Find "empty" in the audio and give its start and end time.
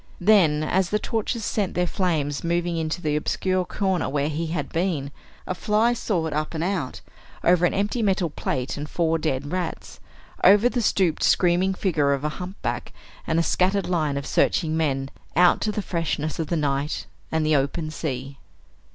7.75-8.01